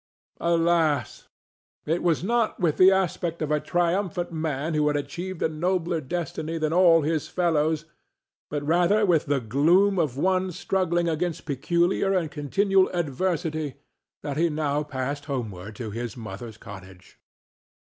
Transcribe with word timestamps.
Alas! 0.39 1.27
it 1.85 2.01
was 2.01 2.23
not 2.23 2.59
with 2.59 2.77
the 2.77 2.91
aspect 2.91 3.39
of 3.39 3.51
a 3.51 3.59
triumphant 3.59 4.31
man 4.31 4.73
who 4.73 4.87
had 4.87 4.97
achieved 4.97 5.43
a 5.43 5.47
nobler 5.47 6.01
destiny 6.01 6.57
than 6.57 6.73
all 6.73 7.03
his 7.03 7.27
fellows, 7.27 7.85
but 8.49 8.65
rather 8.65 9.05
with 9.05 9.27
the 9.27 9.39
gloom 9.39 9.99
of 9.99 10.17
one 10.17 10.51
struggling 10.51 11.07
against 11.07 11.45
peculiar 11.45 12.13
and 12.13 12.31
continual 12.31 12.89
adversity, 12.93 13.75
that 14.23 14.37
he 14.37 14.49
now 14.49 14.81
passed 14.81 15.25
homeward 15.25 15.75
to 15.75 15.91
his 15.91 16.17
mother's 16.17 16.57
cottage. 16.57 17.19